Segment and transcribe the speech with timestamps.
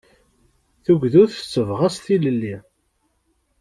[0.83, 2.55] Tugdut tessebɣas tilelli.